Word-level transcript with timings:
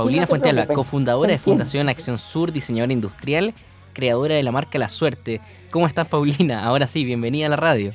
Paulina 0.00 0.26
Fuentealba, 0.26 0.66
cofundadora 0.66 1.32
de 1.32 1.38
Fundación 1.38 1.90
Acción 1.90 2.16
Sur, 2.16 2.52
diseñadora 2.52 2.92
industrial, 2.92 3.52
creadora 3.92 4.34
de 4.34 4.42
la 4.42 4.50
marca 4.50 4.78
La 4.78 4.88
Suerte. 4.88 5.42
¿Cómo 5.70 5.86
estás, 5.86 6.08
Paulina? 6.08 6.64
Ahora 6.64 6.88
sí, 6.88 7.04
bienvenida 7.04 7.46
a 7.46 7.48
la 7.50 7.56
radio. 7.56 7.92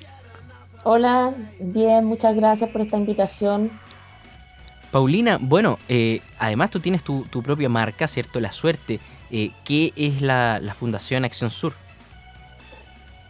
Hola, 0.83 1.31
bien, 1.59 2.05
muchas 2.05 2.35
gracias 2.35 2.69
por 2.69 2.81
esta 2.81 2.97
invitación. 2.97 3.71
Paulina, 4.91 5.39
bueno, 5.41 5.79
eh, 5.89 6.21
además 6.37 6.69
tú 6.69 6.79
tienes 6.79 7.01
tu, 7.01 7.25
propia 7.43 7.69
marca, 7.69 8.07
¿cierto? 8.07 8.39
La 8.39 8.51
Suerte. 8.51 8.99
Eh, 9.31 9.49
¿Qué 9.63 9.91
es 9.95 10.21
la, 10.21 10.61
Fundación 10.77 11.25
Acción 11.25 11.49
Sur? 11.49 11.73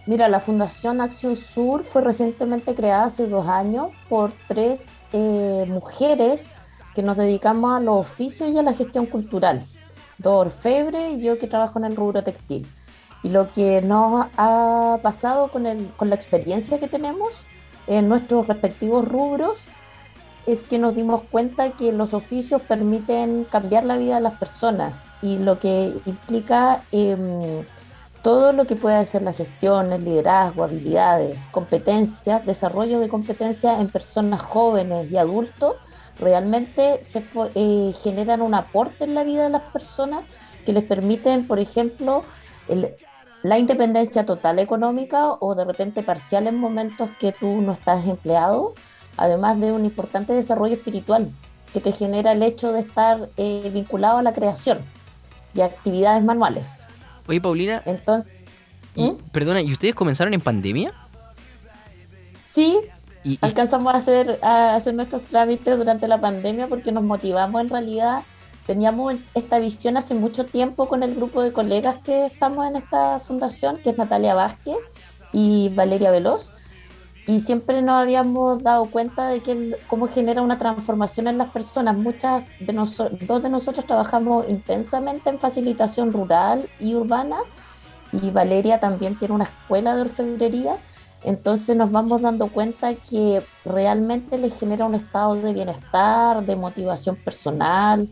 Mira, 0.06 0.28
la 0.28 0.42
Fundación 0.42 1.00
Acción 1.00 1.38
Sur 1.38 1.86
fue 1.86 2.02
recientemente 2.02 2.76
creada 2.76 3.06
hace 3.06 3.26
dos 3.28 3.48
años 3.48 3.88
por 4.10 4.34
tres 4.50 4.86
eh, 5.14 5.66
mujeres 5.70 6.46
que 6.96 7.04
nos 7.04 7.18
dedicamos 7.18 7.76
a 7.76 7.80
los 7.80 7.98
oficios 7.98 8.50
y 8.50 8.58
a 8.58 8.64
la 8.64 8.74
gestión 8.74 9.06
cultural. 9.06 9.62
Dos 10.18 10.48
orfebre 10.48 11.12
y 11.12 11.22
yo 11.22 11.38
que 11.38 11.48
trabajo 11.48 11.78
en 11.78 11.86
el 11.86 11.96
rubro 11.96 12.24
textil. 12.24 12.66
Y 13.22 13.30
lo 13.30 13.52
que 13.52 13.82
nos 13.82 14.28
ha 14.38 15.00
pasado 15.02 15.50
con, 15.50 15.66
el, 15.66 15.86
con 15.98 16.10
la 16.10 16.16
experiencia 16.16 16.80
que 16.80 16.88
tenemos 16.88 17.30
en 17.88 18.08
nuestros 18.08 18.48
respectivos 18.48 19.08
rubros 19.08 19.68
es 20.46 20.64
que 20.64 20.78
nos 20.78 20.96
dimos 20.96 21.24
cuenta 21.32 21.72
que 21.72 21.92
los 21.92 22.14
oficios 22.14 22.62
permiten 22.62 23.46
cambiar 23.46 23.84
la 23.84 23.98
vida 23.98 24.16
de 24.16 24.22
las 24.22 24.36
personas 24.36 25.04
y 25.22 25.38
lo 25.38 25.60
que 25.60 25.94
implica 26.06 26.84
em, 26.92 27.64
todo 28.22 28.54
lo 28.54 28.66
que 28.66 28.76
puede 28.76 29.06
ser 29.06 29.22
la 29.24 29.34
gestión, 29.34 29.92
el 29.92 30.06
liderazgo, 30.06 30.64
habilidades, 30.64 31.48
competencias, 31.52 32.46
desarrollo 32.46 33.00
de 33.00 33.10
competencias 33.10 33.80
en 33.80 33.88
personas 33.88 34.42
jóvenes 34.42 35.12
y 35.12 35.18
adultos, 35.18 35.76
realmente 36.20 37.04
se 37.04 37.24
eh, 37.56 37.94
generan 38.04 38.42
un 38.42 38.54
aporte 38.54 39.04
en 39.04 39.16
la 39.16 39.24
vida 39.24 39.44
de 39.44 39.50
las 39.50 39.64
personas 39.64 40.24
que 40.66 40.74
les 40.74 40.84
permiten, 40.84 41.48
por 41.48 41.60
ejemplo, 41.60 42.24
la 43.44 43.60
independencia 43.60 44.26
total 44.26 44.60
económica 44.60 45.34
o 45.34 45.54
de 45.56 45.66
repente 45.66 46.02
parcial 46.02 46.48
en 46.48 46.58
momentos 46.58 47.10
que 47.20 47.32
tú 47.32 47.62
no 47.62 47.74
estás 47.74 48.06
empleado 48.08 48.74
además 49.18 49.60
de 49.60 49.72
un 49.72 49.86
importante 49.86 50.34
desarrollo 50.34 50.76
espiritual 50.76 51.32
que 51.74 51.80
te 51.82 51.92
genera 51.92 52.32
el 52.32 52.44
hecho 52.44 52.72
de 52.72 52.82
estar 52.82 53.30
eh, 53.38 53.70
vinculado 53.74 54.18
a 54.18 54.24
la 54.24 54.34
creación 54.34 54.80
y 55.54 55.62
actividades 55.62 56.24
manuales. 56.24 56.86
Oye, 57.28 57.42
Paulina. 57.42 57.82
Entonces. 57.86 58.32
¿Mm? 58.96 59.16
Perdona, 59.32 59.62
¿y 59.62 59.74
ustedes 59.74 59.94
comenzaron 59.94 60.34
en 60.34 60.42
pandemia? 60.42 60.94
Sí, 62.50 62.80
alcanzamos 63.42 63.94
a 63.94 63.98
hacer, 63.98 64.40
a 64.42 64.76
hacer 64.76 64.94
nuestros 64.94 65.24
trámites 65.24 65.78
durante 65.78 66.08
la 66.08 66.20
pandemia 66.20 66.68
porque 66.68 66.92
nos 66.92 67.04
motivamos 67.04 67.62
en 67.62 67.70
realidad. 67.70 68.24
Teníamos 68.66 69.16
esta 69.34 69.60
visión 69.60 69.98
hace 69.98 70.16
mucho 70.16 70.46
tiempo 70.46 70.88
con 70.88 71.04
el 71.04 71.16
grupo 71.16 71.42
de 71.42 71.54
colegas 71.54 71.98
que 72.00 72.26
estamos 72.26 72.68
en 72.68 72.78
esta 72.78 73.20
fundación, 73.20 73.78
que 73.78 73.92
es 73.92 73.98
Natalia 73.98 74.34
Vázquez 74.34 74.78
y 75.32 75.70
Valeria 75.76 76.12
Veloz 76.12 76.52
y 77.28 77.40
siempre 77.40 77.82
nos 77.82 78.02
habíamos 78.02 78.62
dado 78.62 78.86
cuenta 78.86 79.28
de 79.28 79.40
que 79.40 79.76
cómo 79.88 80.08
genera 80.08 80.42
una 80.42 80.60
transformación 80.60 81.28
en 81.28 81.38
las 81.40 81.50
personas. 81.50 81.98
Muchas 81.98 82.44
de 82.60 82.72
nosotros, 82.72 83.20
dos 83.28 83.42
de 83.42 83.50
nosotros 83.50 83.86
trabajamos 83.86 84.48
intensamente 84.48 85.30
en 85.30 85.40
facilitación 85.40 86.12
rural 86.12 86.64
y 86.80 86.94
urbana 86.94 87.38
y 88.12 88.30
Valeria 88.30 88.80
también 88.80 89.18
tiene 89.18 89.34
una 89.34 89.46
escuela 89.46 89.96
de 89.96 90.02
orfebrería. 90.02 90.76
Entonces 91.26 91.76
nos 91.76 91.92
vamos 91.92 92.22
dando 92.22 92.48
cuenta 92.48 92.94
que 92.94 93.42
realmente 93.66 94.38
les 94.38 94.58
genera 94.60 94.86
un 94.86 94.94
estado 94.94 95.36
de 95.36 95.54
bienestar, 95.54 96.46
de 96.46 96.56
motivación 96.56 97.16
personal, 97.16 98.08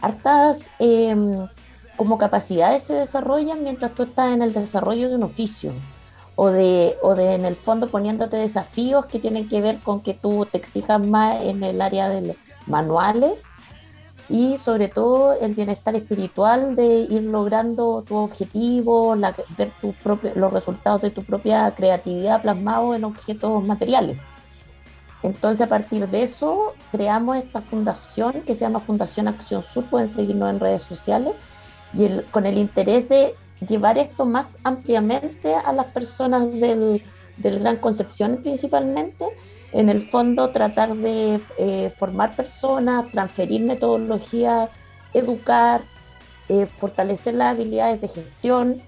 hartas 0.00 0.62
em, 0.78 1.46
como 1.96 2.16
capacidades 2.16 2.82
se 2.82 2.94
desarrollan 2.94 3.62
mientras 3.62 3.94
tú 3.94 4.04
estás 4.04 4.32
en 4.32 4.40
el 4.40 4.54
desarrollo 4.54 5.10
de 5.10 5.16
un 5.16 5.24
oficio 5.24 5.72
o 6.36 6.48
de, 6.48 6.96
o 7.02 7.14
de 7.14 7.34
en 7.34 7.44
el 7.44 7.54
fondo 7.54 7.88
poniéndote 7.88 8.36
desafíos 8.36 9.06
que 9.06 9.18
tienen 9.18 9.48
que 9.48 9.60
ver 9.60 9.78
con 9.78 10.00
que 10.00 10.14
tú 10.14 10.46
te 10.50 10.56
exijas 10.56 11.00
más 11.00 11.42
en 11.42 11.62
el 11.62 11.82
área 11.82 12.08
de 12.08 12.34
manuales 12.66 13.44
y 14.28 14.56
sobre 14.58 14.88
todo 14.88 15.38
el 15.38 15.54
bienestar 15.54 15.94
espiritual 15.94 16.76
de 16.76 17.06
ir 17.10 17.24
logrando 17.24 18.02
tu 18.02 18.16
objetivo, 18.16 19.14
ver 19.56 19.70
tu 19.80 19.92
propio, 19.92 20.32
los 20.34 20.52
resultados 20.52 21.02
de 21.02 21.10
tu 21.10 21.22
propia 21.22 21.70
creatividad 21.72 22.42
plasmados 22.42 22.96
en 22.96 23.04
objetos 23.04 23.64
materiales. 23.64 24.18
Entonces 25.22 25.66
a 25.66 25.68
partir 25.68 26.08
de 26.08 26.22
eso 26.22 26.74
creamos 26.92 27.38
esta 27.38 27.60
fundación 27.62 28.42
que 28.42 28.54
se 28.54 28.60
llama 28.60 28.80
Fundación 28.80 29.28
Acción 29.28 29.62
Sur, 29.62 29.84
pueden 29.84 30.08
seguirnos 30.08 30.50
en 30.50 30.60
redes 30.60 30.82
sociales, 30.82 31.34
y 31.94 32.08
con 32.30 32.44
el 32.44 32.58
interés 32.58 33.08
de 33.08 33.34
llevar 33.66 33.98
esto 33.98 34.26
más 34.26 34.58
ampliamente 34.64 35.54
a 35.54 35.72
las 35.72 35.86
personas 35.86 36.52
del, 36.52 37.02
Gran 37.36 37.78
Concepción 37.78 38.38
principalmente. 38.42 39.26
En 39.74 39.88
el 39.88 40.02
fondo, 40.02 40.50
tratar 40.50 40.94
de 40.94 41.40
eh, 41.58 41.92
formar 41.96 42.36
personas, 42.36 43.10
transferir 43.10 43.60
metodología, 43.60 44.68
educar, 45.12 45.80
eh, 46.48 46.66
fortalecer 46.66 47.34
las 47.34 47.56
habilidades 47.56 48.00
de 48.00 48.06
gestión. 48.06 48.80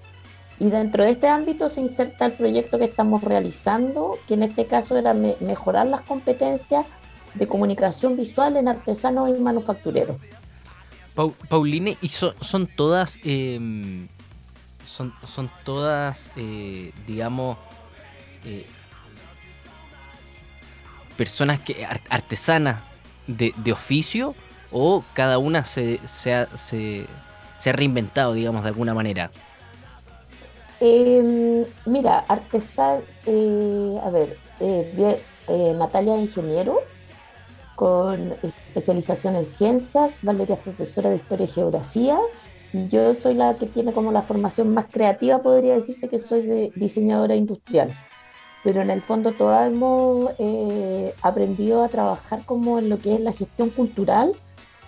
Y 0.61 0.69
dentro 0.69 1.03
de 1.03 1.11
este 1.11 1.27
ámbito 1.27 1.67
se 1.67 1.81
inserta 1.81 2.27
el 2.27 2.31
proyecto 2.31 2.79
que 2.79 2.85
estamos 2.85 3.21
realizando, 3.21 4.17
que 4.29 4.35
en 4.35 4.43
este 4.43 4.65
caso 4.65 4.97
era 4.97 5.13
mejorar 5.13 5.87
las 5.87 6.01
competencias 6.01 6.85
de 7.33 7.47
comunicación 7.49 8.15
visual 8.15 8.55
en 8.55 8.69
artesanos 8.69 9.29
y 9.29 9.33
manufactureros. 9.33 10.15
Pauline, 11.49 11.97
¿y 12.01 12.07
son 12.07 12.67
todas 12.77 13.19
em, 13.25 14.07
son, 14.87 15.49
todas, 15.65 16.31
eh, 16.37 16.93
digamos, 17.05 17.57
personas 21.17 21.59
que 21.59 21.85
artesanas 22.09 22.77
de, 23.27 23.53
oficio 23.71 24.35
o 24.71 25.03
cada 25.13 25.37
una 25.37 25.65
se, 25.65 25.99
se, 26.07 26.33
ha, 26.33 26.45
se, 26.57 27.05
ha 27.65 27.71
reinventado, 27.71 28.33
digamos, 28.33 28.63
de 28.63 28.69
alguna 28.69 28.93
manera? 28.93 29.31
Em, 30.79 31.65
mira, 31.85 32.19
artesana, 32.27 33.01
eh, 33.25 33.99
a 34.03 34.09
ver, 34.09 34.37
Natalia 35.77 36.17
ingeniero 36.17 36.81
con 37.75 38.33
especialización 38.41 39.35
en 39.35 39.45
ciencias, 39.45 40.13
Valeria 40.21 40.55
profesora 40.55 41.09
de 41.11 41.17
historia 41.17 41.45
y 41.45 41.49
geografía 41.49 42.17
y 42.73 42.87
yo 42.87 43.13
soy 43.15 43.35
la 43.35 43.53
que 43.53 43.67
tiene 43.67 43.93
como 43.93 44.11
la 44.11 44.21
formación 44.21 44.73
más 44.73 44.87
creativa, 44.91 45.41
podría 45.41 45.75
decirse 45.75 46.09
que 46.09 46.19
soy 46.19 46.41
de 46.41 46.71
diseñadora 46.75 47.35
industrial. 47.35 47.93
Pero 48.63 48.81
en 48.81 48.89
el 48.89 49.01
fondo 49.01 49.31
todas 49.31 49.67
hemos 49.67 50.31
eh, 50.39 51.13
aprendido 51.21 51.83
a 51.83 51.89
trabajar 51.89 52.43
como 52.45 52.79
en 52.79 52.89
lo 52.89 52.99
que 52.99 53.15
es 53.15 53.21
la 53.21 53.33
gestión 53.33 53.69
cultural, 53.69 54.33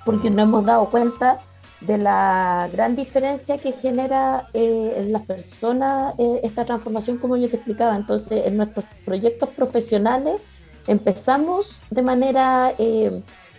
porque 0.06 0.30
nos 0.30 0.44
hemos 0.44 0.66
dado 0.66 0.90
cuenta 0.90 1.40
de 1.82 1.98
la 1.98 2.70
gran 2.74 2.96
diferencia 2.96 3.58
que 3.58 3.72
genera 3.72 4.50
eh, 4.54 4.96
en 4.98 5.14
las 5.14 5.22
personas 5.24 6.14
eh, 6.18 6.42
esta 6.44 6.66
transformación, 6.66 7.18
como 7.18 7.38
yo 7.38 7.50
te 7.50 7.56
explicaba. 7.56 7.96
Entonces, 7.96 8.46
en 8.46 8.58
nuestros 8.58 8.86
proyectos 9.06 9.50
profesionales 9.50 10.42
empezamos 10.88 11.82
de 11.90 12.02
manera 12.02 12.74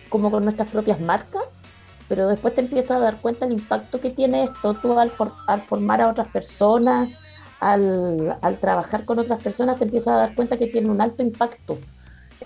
como 0.09 0.29
con 0.29 0.43
nuestras 0.43 0.69
propias 0.69 0.99
marcas 0.99 1.43
pero 2.11 2.27
después 2.27 2.53
te 2.53 2.59
empiezas 2.59 2.91
a 2.91 2.99
dar 2.99 3.21
cuenta 3.21 3.45
del 3.45 3.57
impacto 3.57 4.01
que 4.01 4.09
tiene 4.09 4.43
esto, 4.43 4.73
tú 4.73 4.99
al, 4.99 5.09
formar 5.61 6.01
a 6.01 6.09
otras 6.09 6.27
personas, 6.27 7.07
al, 7.61 8.57
trabajar 8.59 9.05
con 9.05 9.19
otras 9.19 9.41
personas, 9.41 9.77
te 9.77 9.85
empiezas 9.85 10.15
a 10.15 10.17
dar 10.17 10.35
cuenta 10.35 10.57
que 10.57 10.67
tiene 10.67 10.89
un 10.89 10.99
alto 10.99 11.21
impacto. 11.21 11.77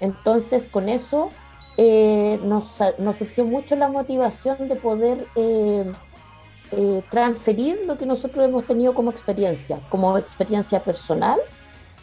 Entonces, 0.01 0.67
con 0.69 0.89
eso 0.89 1.29
eh, 1.77 2.39
nos, 2.43 2.65
surgió 3.17 3.45
mucho 3.45 3.75
la 3.77 3.87
motivación 3.87 4.67
de 4.67 4.75
poder 4.75 5.25
eh, 5.37 5.89
eh, 6.71 7.01
transferir 7.09 7.79
lo 7.87 7.97
que 7.97 8.05
nosotros 8.05 8.45
hemos 8.45 8.65
tenido 8.65 8.93
como 8.93 9.09
experiencia, 9.09 9.79
como 9.89 10.17
experiencia 10.17 10.81
personal, 10.81 11.39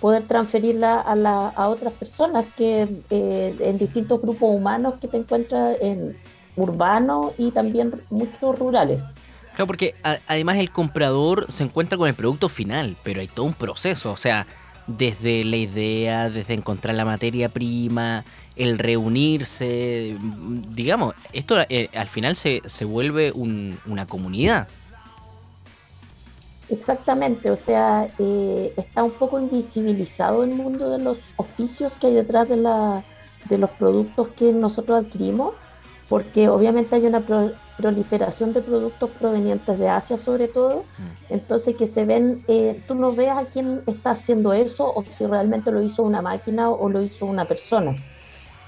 poder 0.01 0.23
transferirla 0.23 1.01
a, 1.01 1.49
a 1.51 1.69
otras 1.69 1.93
personas 1.93 2.47
que 2.57 2.89
en 3.11 3.79
distintos 3.79 4.21
grupos 4.21 4.51
humanos 4.51 4.95
que 5.01 5.07
te 5.07 5.19
encuentras 5.19 5.77
en 5.81 6.17
urbanos 6.57 7.35
y 7.37 7.51
también 7.51 7.93
muchos 8.11 8.59
rurales. 8.59 9.05
Claro, 9.55 9.67
porque 9.67 9.95
además 10.27 10.57
el 10.57 10.71
comprador 10.71 11.47
se 11.51 11.65
encuentra 11.65 11.99
con 11.99 12.09
el 12.09 12.15
producto 12.15 12.49
final, 12.49 12.97
pero 13.03 13.21
hay 13.21 13.29
todo 13.29 13.47
un 13.47 13.55
proceso, 13.55 14.11
o 14.11 14.17
sea, 14.17 14.47
desde 14.87 15.45
la 15.45 15.57
idea, 15.57 16.31
desde 16.31 16.55
encontrar 16.55 16.95
la 16.97 17.05
materia 17.05 17.51
prima, 17.51 18.25
el 18.57 18.79
reunirse, 18.79 20.17
digamos, 20.75 21.15
esto 21.33 21.57
eh, 21.69 21.91
al 21.95 22.09
final 22.09 22.35
se, 22.35 22.63
se 22.65 22.85
vuelve 22.85 23.33
una 23.33 24.07
comunidad. 24.07 24.69
Exactamente, 26.71 27.51
o 27.51 27.57
sea, 27.57 28.09
eh, 28.19 28.73
está 28.79 29.03
un 29.03 29.13
poco 29.13 29.39
invisibilizado 29.39 30.45
el 30.45 30.51
mundo 30.51 30.91
de 30.91 31.05
los 31.05 31.19
oficios 31.37 31.95
que 31.99 32.07
hay 32.07 32.15
detrás 32.15 32.49
de, 32.49 32.57
la, 32.57 33.03
de 33.51 33.59
los 33.59 33.69
productos 33.71 34.29
que 34.29 34.53
nosotros 34.53 35.05
adquirimos 35.05 35.53
porque 36.13 36.51
obviamente 36.51 36.95
hay 36.95 37.07
una 37.07 37.23
proliferación 37.83 38.53
de 38.53 38.63
productos 38.63 39.11
provenientes 39.11 39.79
de 39.79 39.89
Asia 39.89 40.17
sobre 40.17 40.49
todo, 40.49 40.85
mm. 40.99 41.35
entonces 41.35 41.77
que 41.77 41.87
se 41.87 42.05
ven, 42.05 42.45
eh, 42.49 42.81
tú 42.87 42.95
no 42.95 43.13
veas 43.13 43.37
a 43.37 43.45
quién 43.47 43.83
está 43.87 44.13
haciendo 44.13 44.53
eso 44.53 44.91
o 44.95 45.03
si 45.03 45.27
realmente 45.27 45.71
lo 45.73 45.83
hizo 45.83 46.03
una 46.03 46.23
máquina 46.23 46.71
o 46.71 46.89
lo 46.89 47.03
hizo 47.03 47.27
una 47.27 47.45
persona. 47.45 47.97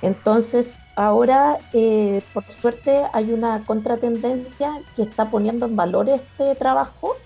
Entonces 0.02 0.78
ahora, 0.96 1.58
eh, 1.72 2.22
por 2.34 2.44
suerte, 2.44 3.04
hay 3.12 3.32
una 3.32 3.62
contratendencia 3.64 4.70
que 4.96 5.02
está 5.02 5.30
poniendo 5.30 5.66
en 5.66 5.76
valor 5.76 6.08
este 6.08 6.54
trabajo, 6.56 7.16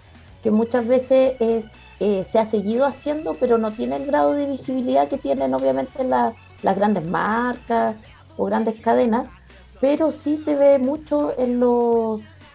que 0.43 0.50
muchas 0.50 0.87
veces 0.87 1.40
es, 1.40 1.64
eh, 2.00 2.23
se 2.25 2.38
ha 2.38 2.44
seguido 2.44 2.85
haciendo, 2.85 3.35
pero 3.40 3.58
no 3.58 3.73
tiene 3.73 3.96
el 3.96 4.06
grado 4.06 4.35
de 4.35 4.46
visibilidad 4.46 5.08
que 5.08 5.19
tienen 5.19 5.55
obviamente 5.55 6.05
las 6.05 6.76
grandes 6.76 7.05
marcas 7.06 7.96
o 8.37 8.44
grandes 8.44 8.79
cadenas 8.81 9.26
pero 9.80 10.12
sí 10.12 10.36
se 10.36 10.54
ve 10.54 10.78
mucho 10.78 11.34
en, 11.38 11.62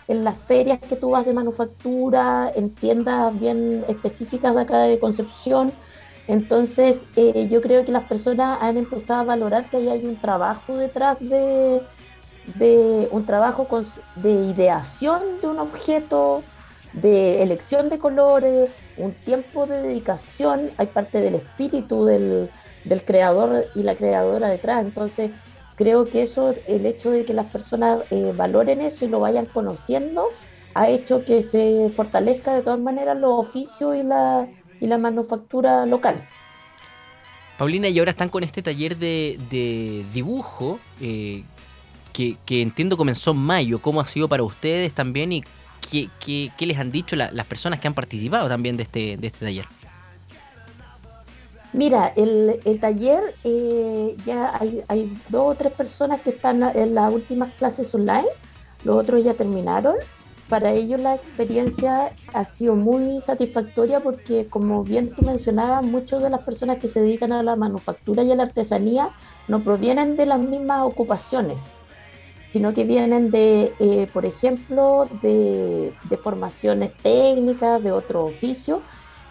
en 0.08 0.24
las 0.24 0.38
ferias 0.38 0.80
que 0.80 0.96
tú 0.96 1.12
vas 1.12 1.26
de 1.26 1.34
manufactura, 1.34 2.52
en 2.54 2.70
tiendas 2.70 3.40
bien 3.40 3.86
específicas 3.88 4.54
de 4.56 4.62
acá 4.62 4.80
de 4.80 5.00
Concepción. 5.00 5.72
Entonces, 6.28 7.08
eh, 7.16 7.48
yo 7.50 7.62
creo 7.62 7.84
que 7.86 7.92
las 7.92 8.06
personas 8.06 8.62
han 8.62 8.78
empezado 8.78 9.22
a 9.22 9.26
valorar 9.26 9.70
que 9.70 9.78
ahí 9.78 9.90
hay 9.90 10.06
un 10.06 10.16
trabajo 10.16 10.76
detrás 10.76 11.20
de, 11.20 11.82
de 12.56 13.08
un 13.12 13.26
trabajo 13.26 13.68
de 14.16 14.32
ideación 14.32 15.22
de 15.42 15.48
un 15.48 15.60
objeto, 15.60 16.44
de 16.94 17.42
elección 17.42 17.90
de 17.90 17.98
colores, 17.98 18.70
un 18.98 19.12
tiempo 19.12 19.66
de 19.66 19.82
dedicación, 19.82 20.70
hay 20.78 20.88
parte 20.88 21.20
del 21.20 21.36
espíritu 21.36 22.06
del, 22.06 22.50
del 22.86 23.04
creador 23.04 23.66
y 23.76 23.84
la 23.84 23.96
creadora 23.96 24.48
detrás. 24.50 24.84
Entonces, 24.86 25.32
creo 25.76 26.06
que 26.06 26.22
eso, 26.22 26.56
el 26.68 26.86
hecho 26.86 27.12
de 27.12 27.26
que 27.26 27.34
las 27.34 27.48
personas 27.48 28.04
eh, 28.12 28.34
valoren 28.36 28.82
eso 28.82 29.06
y 29.06 29.08
lo 29.10 29.20
vayan 29.20 29.46
conociendo, 29.46 30.30
ha 30.74 30.90
hecho 30.90 31.24
que 31.24 31.42
se 31.42 31.90
fortalezca 31.96 32.54
de 32.54 32.62
todas 32.62 32.80
maneras 32.80 33.20
los 33.20 33.32
oficios 33.32 33.96
y 33.96 34.04
la, 34.04 34.48
y 34.80 34.88
la 34.88 34.98
manufactura 34.98 35.86
local. 35.86 36.28
Paulina, 37.58 37.88
y 37.88 38.00
ahora 38.00 38.12
están 38.12 38.30
con 38.30 38.44
este 38.44 38.64
taller 38.64 38.98
de, 38.98 40.06
dibujo 40.14 40.80
eh, 41.00 41.44
que, 42.12 42.38
entiendo 42.62 42.98
comenzó 42.98 43.32
en 43.32 43.38
mayo. 43.38 43.80
¿Cómo 43.80 44.02
ha 44.02 44.08
sido 44.08 44.28
para 44.28 44.44
ustedes 44.44 44.94
también 44.94 45.32
y 45.32 45.44
qué, 45.92 46.10
qué, 46.20 46.66
les 46.66 46.78
han 46.78 46.92
dicho 46.92 47.16
las 47.16 47.46
personas 47.46 47.80
que 47.80 47.88
han 47.88 47.94
participado 47.94 48.48
también 48.50 48.76
de 48.78 48.84
este, 48.84 49.18
de 49.18 49.28
este 49.28 49.46
taller? 49.46 49.66
Mira, 51.74 52.14
el, 52.16 52.80
taller 52.80 53.34
eh, 53.44 54.16
ya 54.26 54.56
hay, 54.88 55.18
dos 55.30 55.54
o 55.54 55.56
tres 55.56 55.74
personas 55.74 56.22
que 56.22 56.30
están 56.30 56.62
en 56.62 56.94
las 56.94 57.12
últimas 57.12 57.52
clases 57.54 57.94
online, 57.96 58.28
los 58.84 58.98
otros 58.98 59.24
ya 59.24 59.34
terminaron. 59.34 59.96
Para 60.50 60.72
ellos 60.72 61.02
la 61.02 61.16
experiencia 61.16 62.12
ha 62.34 62.46
sido 62.46 62.76
muy 62.76 63.22
satisfactoria 63.22 64.02
porque, 64.02 64.46
como 64.46 64.84
bien 64.84 65.10
tú 65.10 65.24
mencionabas, 65.24 65.84
muchas 65.84 66.22
de 66.22 66.30
las 66.30 66.42
personas 66.42 66.78
que 66.78 66.88
se 66.88 67.02
dedican 67.02 67.32
a 67.32 67.42
la 67.42 67.56
manufactura 67.56 68.22
y 68.22 68.32
a 68.32 68.36
la 68.36 68.44
artesanía 68.44 69.10
no 69.48 69.62
provienen 69.62 70.16
de 70.16 70.28
las 70.28 70.40
mismas 70.40 70.84
ocupaciones, 70.84 71.64
sino 72.46 72.76
que 72.76 72.84
vienen 72.84 73.32
de, 73.32 73.74
eh, 73.80 74.08
por 74.14 74.28
ejemplo, 74.28 75.08
de, 75.24 75.92
de 76.04 76.18
formaciones 76.18 76.94
técnicas, 77.02 77.82
de 77.82 77.92
otro 77.92 78.26
oficio 78.26 78.84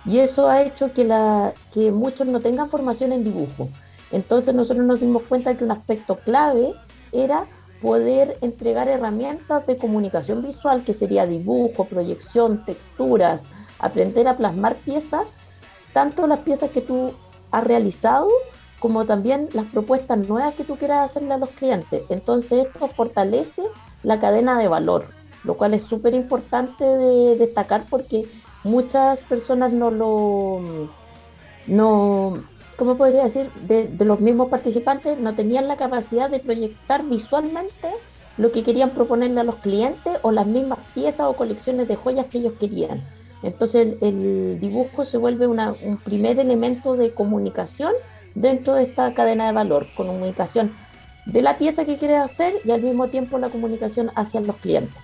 y 0.05 0.19
eso 0.19 0.49
ha 0.49 0.63
hecho 0.63 0.93
que, 0.93 1.05
la, 1.05 1.53
que 1.73 1.93
muchos 1.93 2.27
no 2.27 2.41
tengan 2.41 2.69
formación 2.69 3.13
en 3.13 3.25
dibujo. 3.25 3.69
Entonces 4.11 4.55
nosotros 4.55 4.85
nos 4.87 5.01
dimos 5.01 5.23
cuenta 5.23 5.55
que 5.57 5.65
un 5.65 5.71
aspecto 5.71 6.17
clave 6.17 6.75
era 7.13 7.45
poder 7.81 8.37
entregar 8.41 8.89
herramientas 8.89 9.67
de 9.67 9.77
comunicación 9.77 10.43
visual, 10.43 10.85
que 10.85 10.93
sería 10.93 11.27
dibujo, 11.27 11.85
proyección, 11.85 12.65
texturas, 12.65 13.45
aprender 13.79 14.29
a 14.29 14.37
plasmar 14.37 14.77
piezas, 14.77 15.25
tanto 15.93 16.27
las 16.27 16.41
piezas 16.41 16.71
que 16.71 16.81
tú 16.81 17.13
has 17.51 17.65
realizado 17.65 18.29
como 18.79 19.05
también 19.05 19.49
las 19.53 19.67
propuestas 19.67 20.19
nuevas 20.27 20.55
que 20.55 20.65
tú 20.65 20.77
quieras 20.77 21.11
hacerle 21.11 21.35
a 21.35 21.39
los 21.39 21.51
clientes. 21.51 22.03
Entonces 22.09 22.67
esto 22.67 22.89
fortalece 22.89 23.63
la 24.03 24.19
cadena 24.19 24.59
de 24.59 24.67
valor, 24.67 25.07
lo 25.45 25.57
cual 25.57 25.75
es 25.75 25.83
súper 25.83 26.15
importante 26.15 26.85
de 26.85 27.37
destacar 27.37 27.85
porque 27.89 28.27
muchas 28.65 29.21
personas 29.21 29.73
no 29.73 29.91
lo, 29.91 30.89
no, 31.67 32.43
¿cómo 32.77 32.97
podría 32.97 33.25
decir? 33.25 33.51
De, 33.67 33.91
los 34.05 34.21
mismos 34.21 34.49
participantes 34.49 35.19
no 35.19 35.35
tenían 35.35 35.69
la 35.69 35.77
capacidad 35.77 36.31
de 36.31 36.41
proyectar 36.41 37.05
visualmente 37.05 37.89
lo 38.39 38.51
que 38.51 38.63
querían 38.63 38.91
proponerle 38.91 39.41
a 39.41 39.45
los 39.45 39.57
clientes 39.57 40.19
o 40.23 40.31
las 40.33 40.47
mismas 40.47 40.79
piezas 40.95 41.27
o 41.29 41.35
colecciones 41.35 41.89
de 41.89 41.97
joyas 41.97 42.27
que 42.27 42.39
ellos 42.39 42.55
querían. 42.59 43.03
Entonces 43.43 43.97
el, 44.01 44.59
dibujo 44.61 45.05
se 45.05 45.19
vuelve 45.19 45.47
un 45.47 45.99
primer 46.05 46.39
elemento 46.39 46.97
de 46.97 47.13
comunicación 47.13 47.93
dentro 48.35 48.75
de 48.75 48.85
esta 48.85 49.13
cadena 49.13 49.47
de 49.47 49.53
valor, 49.53 49.87
comunicación 49.97 50.73
de 51.27 51.43
la 51.43 51.59
pieza 51.59 51.85
que 51.85 51.99
quieres 51.99 52.21
hacer 52.21 52.55
y 52.65 52.71
al 52.71 52.83
mismo 52.83 53.09
tiempo 53.09 53.39
la 53.39 53.49
comunicación 53.49 54.11
hacia 54.15 54.41
los 54.41 54.57
clientes. 54.57 54.97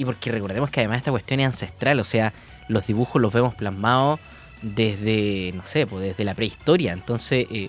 Y 0.00 0.06
porque 0.06 0.32
recordemos 0.32 0.70
que 0.70 0.80
además 0.80 0.96
esta 0.96 1.10
cuestión 1.10 1.40
es 1.40 1.46
ancestral, 1.48 2.00
o 2.00 2.04
sea, 2.04 2.32
los 2.68 2.86
dibujos 2.86 3.20
los 3.20 3.34
vemos 3.34 3.54
plasmados 3.54 4.18
desde, 4.62 5.52
no 5.54 5.62
sé, 5.66 5.86
pues 5.86 6.02
desde 6.02 6.24
la 6.24 6.34
prehistoria. 6.34 6.94
Entonces, 6.94 7.46
eh, 7.50 7.68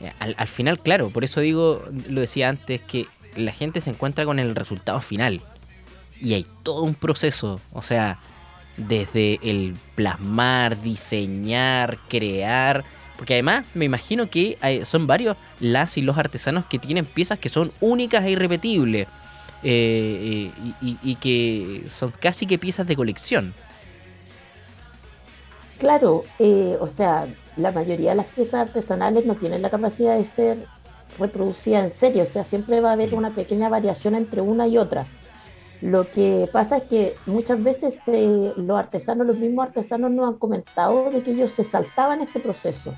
eh, 0.00 0.12
al, 0.20 0.46
final, 0.46 0.78
claro, 0.78 1.10
por 1.10 1.24
eso 1.24 1.40
digo, 1.40 1.82
lo 2.08 2.20
decía 2.20 2.48
antes, 2.48 2.80
que 2.80 3.08
la 3.34 3.50
gente 3.50 3.80
se 3.80 3.90
encuentra 3.90 4.24
con 4.24 4.38
el 4.38 4.54
resultado 4.54 5.00
final. 5.00 5.40
Y 6.20 6.34
hay 6.34 6.46
todo 6.62 6.84
un 6.84 6.94
proceso, 6.94 7.60
o 7.72 7.82
sea, 7.82 8.20
desde 8.76 9.40
el 9.42 9.74
plasmar, 9.96 10.80
diseñar, 10.80 11.98
crear. 12.08 12.84
Porque 13.16 13.34
además 13.34 13.66
me 13.74 13.84
imagino 13.84 14.30
que 14.30 14.56
son 14.84 15.08
varios 15.08 15.36
las 15.58 15.98
y 15.98 16.02
los 16.02 16.18
artesanos 16.18 16.66
que 16.66 16.78
tienen 16.78 17.04
piezas 17.04 17.40
que 17.40 17.48
son 17.48 17.72
únicas 17.80 18.24
e 18.26 18.30
irrepetibles. 18.30 19.08
Eh, 19.62 20.50
y, 20.80 21.14
que 21.16 21.84
son 21.88 22.12
casi 22.12 22.46
que 22.46 22.58
piezas 22.58 22.86
de 22.86 22.94
colección. 22.94 23.54
Claro, 25.78 26.22
eh, 26.38 26.76
o 26.80 26.86
sea, 26.86 27.26
la 27.56 27.72
mayoría 27.72 28.10
de 28.10 28.16
las 28.16 28.26
piezas 28.26 28.68
artesanales 28.68 29.26
no 29.26 29.34
tienen 29.34 29.62
la 29.62 29.70
capacidad 29.70 30.16
de 30.16 30.24
ser 30.24 30.58
reproducidas 31.18 31.84
en 31.84 31.92
serio, 31.92 32.22
o 32.22 32.26
sea, 32.26 32.44
siempre 32.44 32.80
va 32.80 32.90
a 32.90 32.92
haber 32.92 33.14
una 33.14 33.30
pequeña 33.30 33.68
variación 33.68 34.14
entre 34.14 34.40
una 34.40 34.66
y 34.66 34.78
otra. 34.78 35.06
Lo 35.82 36.10
que 36.10 36.48
pasa 36.52 36.78
es 36.78 36.84
que 36.84 37.14
muchas 37.26 37.62
veces 37.62 37.98
eh, 38.06 38.52
los 38.56 38.78
artesanos, 38.78 39.26
los 39.26 39.38
mismos 39.38 39.66
artesanos 39.66 40.10
nos 40.10 40.28
han 40.28 40.38
comentado 40.38 41.10
de 41.10 41.22
que 41.22 41.32
ellos 41.32 41.50
se 41.50 41.64
saltaban 41.64 42.22
este 42.22 42.40
proceso, 42.40 42.94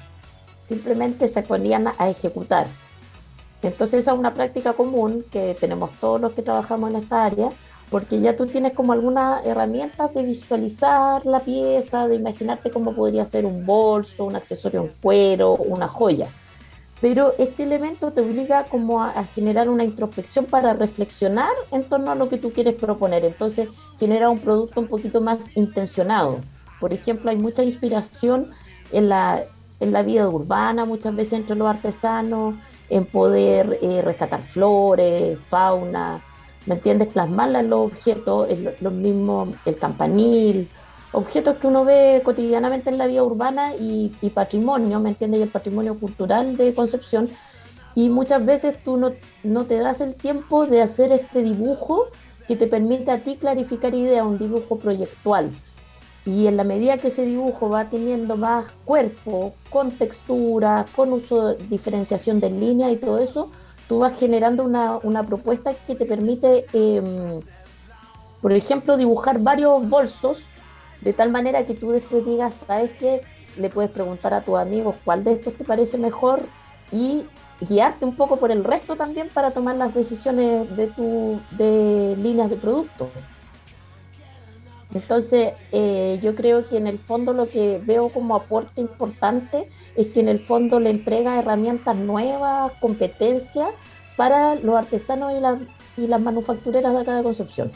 simplemente 0.62 1.26
se 1.26 1.42
ponían 1.42 1.88
a 1.88 2.08
ejecutar. 2.08 2.66
Entonces 3.62 4.00
esa 4.00 4.12
es 4.12 4.18
una 4.18 4.34
práctica 4.34 4.72
común 4.74 5.24
que 5.30 5.56
tenemos 5.58 5.90
todos 6.00 6.20
los 6.20 6.32
que 6.34 6.42
trabajamos 6.42 6.90
en 6.90 6.96
esta 6.96 7.24
área, 7.24 7.50
porque 7.90 8.20
ya 8.20 8.36
tú 8.36 8.46
tienes 8.46 8.74
como 8.74 8.92
algunas 8.92 9.44
herramientas 9.46 10.12
de 10.14 10.22
visualizar 10.22 11.24
la 11.26 11.40
pieza, 11.40 12.06
de 12.06 12.16
imaginarte 12.16 12.70
cómo 12.70 12.94
podría 12.94 13.24
ser 13.24 13.46
un 13.46 13.64
bolso, 13.64 14.24
un 14.24 14.36
accesorio 14.36 14.82
en 14.82 14.90
cuero, 15.00 15.54
una 15.54 15.88
joya. 15.88 16.28
Pero 17.00 17.34
este 17.38 17.62
elemento 17.62 18.12
te 18.12 18.20
obliga 18.20 18.64
como 18.64 19.02
a, 19.02 19.24
generar 19.24 19.68
una 19.68 19.84
introspección 19.84 20.46
para 20.46 20.72
reflexionar 20.74 21.50
en 21.70 21.84
torno 21.84 22.10
a 22.10 22.16
lo 22.16 22.28
que 22.28 22.38
tú 22.38 22.52
quieres 22.52 22.74
proponer. 22.74 23.24
Entonces 23.24 23.68
genera 23.98 24.30
un 24.30 24.40
producto 24.40 24.80
un 24.80 24.88
poquito 24.88 25.20
más 25.20 25.56
intencionado. 25.56 26.40
Por 26.80 26.92
ejemplo, 26.92 27.30
hay 27.30 27.36
mucha 27.36 27.62
inspiración 27.62 28.50
en 28.92 29.08
la, 29.08 29.44
en 29.78 29.92
la 29.92 30.02
vida 30.02 30.28
urbana, 30.28 30.84
muchas 30.84 31.14
veces 31.14 31.34
entre 31.34 31.54
los 31.54 31.68
artesanos, 31.68 32.56
en 32.90 33.04
poder 33.04 33.78
eh, 33.82 34.02
rescatar 34.02 34.42
flores, 34.42 35.38
fauna, 35.46 36.22
¿me 36.66 36.74
entiendes? 36.74 37.08
Plasmarla 37.08 37.60
en 37.60 37.70
los 37.70 37.86
objetos, 37.86 38.48
los 38.80 38.92
mismos, 38.92 39.50
el 39.64 39.76
campanil, 39.76 40.68
objetos 41.12 41.56
que 41.58 41.66
uno 41.66 41.84
ve 41.84 42.20
cotidianamente 42.24 42.90
en 42.90 42.98
la 42.98 43.06
vida 43.06 43.22
urbana 43.22 43.74
y, 43.74 44.10
patrimonio, 44.34 45.00
¿me 45.00 45.10
entiendes? 45.10 45.40
Y 45.40 45.42
el 45.44 45.48
patrimonio 45.48 45.98
cultural 45.98 46.56
de 46.56 46.74
Concepción. 46.74 47.28
Y 47.94 48.10
muchas 48.10 48.44
veces 48.44 48.76
tú 48.84 48.96
no, 48.96 49.12
no 49.42 49.64
te 49.64 49.78
das 49.78 50.00
el 50.00 50.14
tiempo 50.14 50.66
de 50.66 50.82
hacer 50.82 51.10
este 51.12 51.42
dibujo 51.42 52.06
que 52.46 52.56
te 52.56 52.66
permite 52.66 53.10
a 53.10 53.18
ti 53.18 53.36
clarificar 53.36 53.94
ideas, 53.94 54.24
un 54.24 54.38
dibujo 54.38 54.78
proyectual. 54.78 55.50
Y 56.28 56.46
en 56.46 56.58
la 56.58 56.64
medida 56.64 56.98
que 56.98 57.08
ese 57.08 57.24
dibujo 57.24 57.70
va 57.70 57.86
teniendo 57.86 58.36
más 58.36 58.66
cuerpo, 58.84 59.54
con 59.70 59.92
textura, 59.92 60.84
con 60.94 61.14
uso 61.14 61.54
de 61.54 61.66
diferenciación 61.68 62.38
de 62.38 62.50
línea 62.50 62.90
y 62.90 62.96
todo 62.96 63.18
eso, 63.18 63.50
tú 63.88 64.00
vas 64.00 64.12
generando 64.18 64.62
una, 64.62 65.22
propuesta 65.22 65.72
que 65.86 65.94
te 65.94 66.04
permite, 66.04 66.66
em, 66.74 67.40
por 68.42 68.52
ejemplo, 68.52 68.98
dibujar 68.98 69.38
varios 69.38 69.88
bolsos 69.88 70.44
de 71.00 71.14
tal 71.14 71.30
manera 71.30 71.64
que 71.64 71.72
tú 71.72 71.92
después 71.92 72.26
digas, 72.26 72.56
¿sabes 72.66 72.90
qué? 72.98 73.22
Le 73.56 73.70
puedes 73.70 73.90
preguntar 73.90 74.34
a 74.34 74.42
tus 74.42 74.58
amigos 74.58 74.96
cuál 75.06 75.24
de 75.24 75.32
estos 75.32 75.54
te 75.54 75.64
parece 75.64 75.96
mejor 75.96 76.42
y 76.92 77.24
guiarte 77.58 78.04
un 78.04 78.14
poco 78.16 78.36
por 78.36 78.50
el 78.50 78.64
resto 78.64 78.96
también 78.96 79.30
para 79.32 79.50
tomar 79.50 79.76
las 79.76 79.94
decisiones 79.94 80.76
de 80.76 80.88
tu 80.88 81.40
de 81.52 82.16
líneas 82.18 82.50
de 82.50 82.56
producto. 82.56 83.08
Entonces, 84.94 85.52
eh, 85.72 86.18
yo 86.22 86.34
creo 86.34 86.68
que 86.68 86.78
en 86.78 86.86
el 86.86 86.98
fondo 86.98 87.32
lo 87.32 87.46
que 87.46 87.80
veo 87.84 88.08
como 88.08 88.34
aporte 88.36 88.80
importante 88.80 89.68
es 89.96 90.06
que 90.08 90.20
en 90.20 90.28
el 90.28 90.38
fondo 90.38 90.80
le 90.80 90.90
entrega 90.90 91.38
herramientas 91.38 91.96
nuevas, 91.96 92.72
competencias 92.80 93.68
para 94.16 94.54
los 94.54 94.76
artesanos 94.76 95.32
y, 95.96 96.02
y 96.02 96.06
las 96.06 96.20
manufactureras 96.20 96.94
de 96.94 97.00
acá 97.00 97.16
de 97.16 97.22
Concepción. 97.22 97.70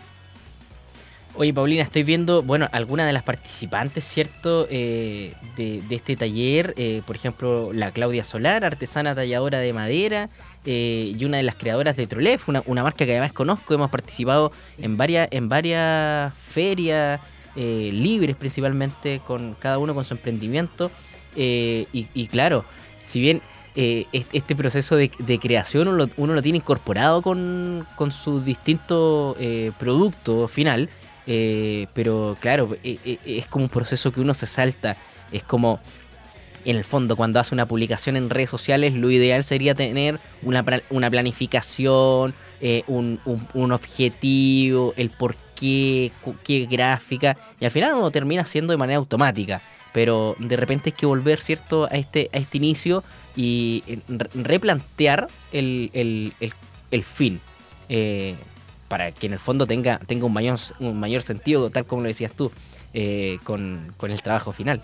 Oye, 1.35 1.55
Paulina, 1.55 1.83
estoy 1.83 2.03
viendo, 2.03 2.43
bueno, 2.43 2.69
algunas 2.73 3.07
de 3.07 3.15
las 3.15 3.23
participantes, 3.23 4.05
¿cierto? 4.05 4.67
Eh, 4.71 5.33
de, 5.57 5.83
este 5.89 6.15
taller, 6.15 6.75
eh, 6.77 7.01
por 7.07 7.17
ejemplo, 7.17 7.73
la 7.73 7.91
Claudia 7.91 8.23
Solar, 8.23 8.67
artesana 8.67 9.15
talladora 9.15 9.59
de 9.59 9.73
madera, 9.73 10.29
eh, 10.65 11.15
y 11.17 11.25
una 11.25 11.39
de 11.39 11.43
las 11.43 11.57
creadoras 11.57 11.97
de 11.97 12.07
Trolef, 12.07 12.49
una, 12.49 12.83
marca 12.83 13.05
que 13.05 13.13
además 13.13 13.33
conozco, 13.33 13.75
hemos 13.75 13.91
participado 13.91 14.53
en 14.79 14.97
varias, 14.97 15.29
en 15.31 15.49
varias 15.49 16.33
ferias 16.35 17.21
libres 17.55 18.35
principalmente, 18.37 19.21
con 19.27 19.55
cada 19.59 19.79
uno 19.79 19.95
con 19.95 20.05
su 20.05 20.15
emprendimiento. 20.15 20.91
Y, 21.37 22.29
claro, 22.31 22.65
si 22.99 23.21
bien 23.21 23.43
este 23.75 24.57
proceso 24.57 24.97
de, 24.97 25.39
creación 25.39 25.89
uno 25.89 26.35
lo, 26.35 26.43
tiene 26.43 26.59
incorporado 26.59 27.21
con, 27.21 27.87
con 27.97 28.11
su 28.11 28.43
distinto 28.43 29.37
producto 29.79 30.49
final, 30.49 30.89
eh, 31.27 31.87
pero 31.95 32.37
claro, 32.41 32.77
eh, 32.83 32.99
eh, 33.05 33.19
es 33.25 33.47
como 33.47 33.67
un 33.67 33.69
proceso 33.69 34.13
que 34.13 34.21
uno 34.21 34.35
se 34.35 34.47
salta. 34.47 34.97
Es 35.31 35.43
como, 35.43 35.81
en 36.65 36.77
el 36.77 36.85
fondo, 36.85 37.17
cuando 37.17 37.41
hace 37.41 37.55
una 37.55 37.67
publicación 37.67 38.17
en 38.17 38.31
redes 38.31 38.51
sociales, 38.51 38.95
lo 38.95 39.11
ideal 39.11 39.45
sería 39.45 39.75
tener 39.75 40.19
una, 40.43 40.65
una 40.91 41.11
planificación, 41.11 42.35
un, 42.87 43.19
un, 43.55 43.73
objetivo, 43.73 44.95
el 44.97 45.11
por 45.11 45.35
qué, 45.57 46.13
qué 46.45 46.67
gráfica, 46.67 47.37
y 47.59 47.65
al 47.65 47.71
final 47.71 47.95
uno 47.95 48.11
termina 48.11 48.43
haciendo 48.43 48.73
de 48.73 48.77
manera 48.77 48.99
automática. 48.99 49.61
Pero 49.93 50.37
de 50.39 50.57
repente 50.57 50.91
hay 50.91 50.93
que 50.93 51.07
volver, 51.07 51.41
¿cierto?, 51.41 51.85
a 51.85 51.97
este, 51.97 52.31
a 52.33 52.39
este 52.39 52.59
inicio 52.59 53.05
y 53.37 53.83
replantear 54.35 55.29
el, 55.53 55.91
el, 55.93 56.33
el, 56.41 56.53
el 56.91 57.05
fin 57.05 57.41
para 58.93 59.11
que 59.11 59.27
en 59.27 59.33
el 59.33 59.39
fondo 59.39 59.67
tenga, 59.67 59.99
tenga 60.01 60.27
un, 60.27 60.35
mayor, 60.35 60.59
un 60.79 61.01
mayor 61.01 61.23
sentido, 61.23 61.71
tal 61.71 61.87
como 61.87 62.03
lo 62.03 62.09
decías 62.09 62.31
tú, 62.33 62.53
eh, 62.93 63.39
con, 63.43 63.95
el 64.03 64.21
trabajo 64.21 64.53
final. 64.53 64.83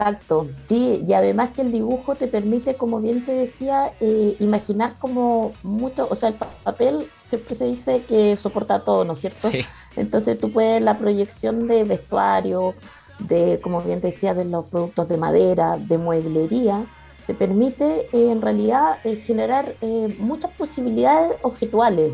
Exacto, 0.00 0.48
sí, 0.58 1.04
y 1.06 1.12
además 1.12 1.50
que 1.50 1.60
el 1.60 1.72
dibujo 1.72 2.14
te 2.14 2.26
permite, 2.26 2.74
como 2.74 3.00
bien 3.00 3.22
te 3.24 3.32
decía, 3.32 3.92
eh, 4.00 4.34
imaginar 4.40 4.98
como 4.98 5.52
mucho, 5.62 6.08
o 6.10 6.16
sea, 6.16 6.30
el 6.30 6.36
papel 6.64 7.06
siempre 7.28 7.54
se 7.54 7.66
dice 7.66 8.02
que 8.08 8.34
soporta 8.38 8.80
todo, 8.80 9.04
¿no 9.04 9.12
es 9.12 9.20
cierto? 9.20 9.50
Sí. 9.50 9.60
Entonces 9.96 10.38
tú 10.38 10.50
puedes 10.52 10.80
la 10.80 10.96
proyección 10.96 11.68
de 11.68 11.84
vestuario, 11.84 12.74
de, 13.18 13.60
como 13.62 13.82
bien 13.82 14.00
decía, 14.00 14.32
de 14.32 14.46
los 14.46 14.64
productos 14.66 15.08
de 15.10 15.18
madera, 15.18 15.76
de 15.76 15.98
mueblería, 15.98 16.86
te 17.26 17.34
permite 17.34 18.08
eh, 18.12 18.30
en 18.32 18.40
realidad 18.40 18.98
eh, 19.04 19.16
generar 19.16 19.74
eh, 19.82 20.16
muchas 20.18 20.50
posibilidades 20.52 21.36
objetuales. 21.42 22.12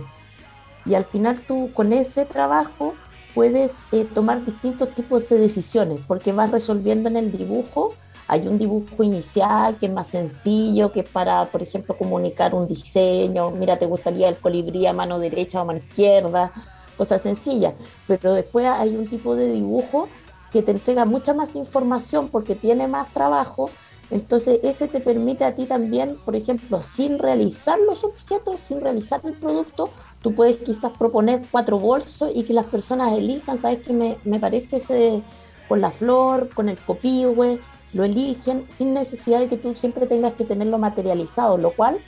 Y 0.84 0.94
al 0.94 1.04
final 1.04 1.38
tú 1.46 1.70
con 1.72 1.92
ese 1.92 2.24
trabajo 2.24 2.94
puedes 3.36 3.72
tomar 4.14 4.42
distintos 4.46 4.94
tipos 4.94 5.28
de 5.28 5.36
decisiones, 5.36 6.00
porque 6.08 6.32
vas 6.32 6.50
resolviendo 6.50 7.10
en 7.10 7.18
el 7.18 7.30
dibujo. 7.30 7.92
Hay 8.28 8.48
un 8.48 8.58
dibujo 8.58 9.02
inicial 9.02 9.76
que 9.76 9.86
es 9.86 9.92
más 9.92 10.06
sencillo, 10.06 10.90
que 10.90 11.00
es 11.00 11.08
para, 11.10 11.44
por 11.44 11.60
ejemplo, 11.60 11.94
comunicar 11.98 12.54
un 12.54 12.66
diseño. 12.66 13.50
Mira, 13.50 13.78
te 13.78 13.84
gustaría 13.84 14.30
el 14.30 14.38
colibrí 14.38 14.86
a 14.86 14.94
mano 14.94 15.18
derecha 15.18 15.60
o 15.60 15.66
mano 15.66 15.80
izquierda, 15.80 16.50
cosas 16.96 17.20
sencillas. 17.20 17.74
Pero 18.06 18.32
después 18.32 18.64
hay 18.64 18.96
un 18.96 19.06
tipo 19.06 19.36
de 19.36 19.52
dibujo 19.52 20.08
que 20.50 20.62
te 20.62 20.70
entrega 20.70 21.04
mucha 21.04 21.34
más 21.34 21.56
información 21.56 22.28
porque 22.28 22.54
tiene 22.54 22.88
más 22.88 23.12
trabajo 23.12 23.68
entonces, 24.10 24.60
ese 24.62 24.86
te 24.86 25.00
permite 25.00 25.44
a 25.44 25.54
ti 25.54 25.64
también, 25.64 26.16
por 26.24 26.36
ejemplo, 26.36 26.80
sin 26.82 27.18
realizar 27.18 27.78
los 27.80 28.04
objetos, 28.04 28.60
sin 28.60 28.80
realizar 28.80 29.20
el 29.24 29.32
producto, 29.34 29.90
tú 30.26 30.34
puedes 30.34 30.60
quizás 30.60 30.90
proponer 30.98 31.40
cuatro 31.52 31.78
bolsos 31.78 32.32
y 32.34 32.42
que 32.42 32.52
las 32.52 32.66
personas 32.66 33.12
elijan, 33.12 33.60
¿sabes 33.60 33.84
qué? 33.84 33.92
Me, 33.92 34.16
me 34.24 34.40
parece 34.40 34.78
ese 34.78 35.22
con 35.68 35.80
la 35.80 35.92
flor, 35.92 36.48
con 36.52 36.68
el 36.68 36.76
copihue, 36.76 37.60
lo 37.94 38.02
eligen 38.02 38.64
sin 38.66 38.92
necesidad 38.92 39.38
de 39.38 39.46
que 39.46 39.56
tú 39.56 39.76
siempre 39.76 40.04
tengas 40.08 40.32
que 40.32 40.42
tenerlo 40.42 40.78
materializado, 40.78 41.58
lo 41.58 41.70
cual 41.70 41.98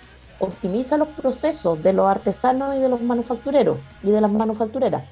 optimiza 0.41 0.97
los 0.97 1.07
procesos 1.07 1.81
de 1.81 1.93
los 1.93 2.09
artesanos 2.09 2.75
y 2.75 2.81
de 2.81 2.89
los 2.89 3.01
manufactureros 3.03 3.79
y 4.03 4.11
de 4.11 4.21
las 4.21 4.33
manufactureras. 4.33 5.05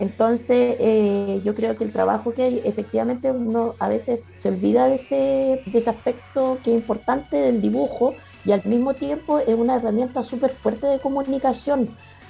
Entonces, 0.00 0.76
eh, 0.80 1.42
yo 1.44 1.54
creo 1.54 1.76
que 1.76 1.84
el 1.84 1.92
trabajo 1.92 2.34
que 2.34 2.42
hay, 2.42 2.60
efectivamente 2.64 3.30
uno 3.30 3.76
a 3.78 3.88
veces 3.88 4.24
se 4.34 4.48
olvida 4.48 4.88
de 4.88 4.96
ese, 4.96 5.62
de 5.64 5.78
ese 5.78 5.90
aspecto 5.90 6.58
que 6.64 6.74
es 6.74 6.76
importante 6.76 7.36
del 7.36 7.62
dibujo 7.62 8.16
y 8.44 8.52
al 8.52 8.64
mismo 8.64 8.94
tiempo 8.94 9.38
es 9.38 9.56
una 9.58 9.76
herramienta 9.76 10.22
súper 10.22 10.52
fuerte 10.52 10.86
de 10.86 10.98
comunicación, 10.98 11.88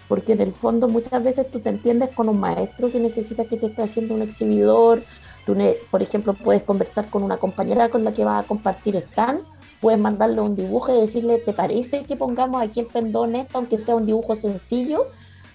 porque 0.09 0.33
en 0.33 0.41
el 0.41 0.53
fondo 0.53 0.89
muchas 0.89 1.23
veces 1.23 1.51
tú 1.51 1.61
te 1.61 1.71
entiendes 1.71 2.11
con 2.11 2.29
un 2.29 2.39
maestro 2.39 2.91
que 2.91 3.01
necesita 3.01 3.45
que 3.45 3.57
te 3.57 3.67
esté 3.67 3.83
haciendo 3.83 4.15
un 4.15 4.23
exhibidor, 4.23 5.03
tú, 5.47 5.57
por 5.91 6.03
ejemplo, 6.03 6.35
puedes 6.35 6.63
conversar 6.63 7.11
con 7.11 7.23
una 7.23 7.37
compañera 7.37 7.89
con 7.89 8.05
la 8.05 8.13
que 8.13 8.25
vas 8.25 8.45
a 8.45 8.47
compartir 8.47 8.97
stand, 8.97 9.41
puedes 9.81 10.01
mandarle 10.01 10.41
un 10.41 10.57
dibujo 10.57 10.95
y 10.95 11.01
decirle, 11.01 11.39
¿te 11.39 11.53
parece 11.53 12.05
que 12.05 12.17
pongamos 12.17 12.63
aquí 12.63 12.81
el 12.81 12.87
pendón 12.87 13.35
esto, 13.35 13.59
aunque 13.59 13.79
sea 13.79 13.97
un 13.97 14.07
dibujo 14.07 14.35
sencillo? 14.35 15.07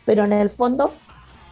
Pero 0.06 0.25
en 0.25 0.34
el 0.34 0.50
fondo 0.50 0.92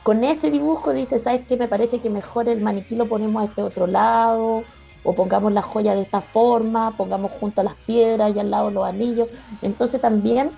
con 0.04 0.24
ese 0.24 0.52
dibujo 0.52 0.94
dice, 0.94 1.20
¿sabes 1.20 1.42
qué? 1.48 1.58
Me 1.58 1.68
parece 1.68 2.00
que 2.00 2.10
mejor 2.10 2.48
el 2.48 2.62
maniquí 2.62 2.96
lo 2.96 3.08
ponemos 3.08 3.42
a 3.42 3.46
este 3.46 3.62
otro 3.62 3.88
lado, 3.88 4.64
o 5.04 5.14
pongamos 5.14 5.52
la 5.54 5.62
joya 5.62 5.96
de 5.96 6.02
esta 6.02 6.22
forma, 6.22 6.96
pongamos 6.98 7.32
junto 7.40 7.62
a 7.62 7.64
las 7.64 7.76
piedras 7.76 8.36
y 8.36 8.40
al 8.40 8.52
lado 8.52 8.72
los 8.72 8.86
anillos. 8.86 9.30
Entonces 9.62 10.02
también 10.02 10.52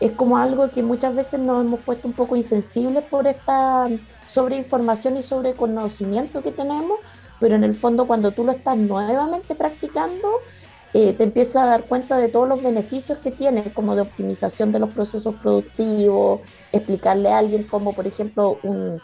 es 0.00 0.12
como 0.12 0.38
algo 0.38 0.68
que 0.70 0.82
muchas 0.82 1.14
veces 1.14 1.40
nos 1.40 1.64
hemos 1.64 1.80
puesto 1.80 2.06
un 2.06 2.14
poco 2.14 2.36
insensibles 2.36 3.04
por 3.04 3.26
esta 3.26 3.88
sobreinformación 4.32 5.16
y 5.16 5.22
sobre 5.22 5.54
conocimiento 5.54 6.42
que 6.42 6.52
tenemos, 6.52 6.98
pero 7.40 7.54
en 7.54 7.64
el 7.64 7.74
fondo 7.74 8.06
cuando 8.06 8.32
tú 8.32 8.44
lo 8.44 8.52
estás 8.52 8.76
nuevamente 8.76 9.54
practicando, 9.54 10.28
eh, 10.94 11.14
te 11.14 11.24
empiezas 11.24 11.56
a 11.56 11.66
dar 11.66 11.84
cuenta 11.84 12.16
de 12.16 12.28
todos 12.28 12.48
los 12.48 12.62
beneficios 12.62 13.18
que 13.18 13.30
tiene, 13.30 13.62
como 13.74 13.94
de 13.94 14.02
optimización 14.02 14.72
de 14.72 14.78
los 14.78 14.90
procesos 14.90 15.34
productivos, 15.34 16.40
explicarle 16.72 17.30
a 17.30 17.38
alguien 17.38 17.64
como, 17.64 17.92
por 17.92 18.06
ejemplo, 18.06 18.58
un, 18.62 19.00